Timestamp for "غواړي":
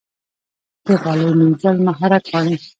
2.29-2.55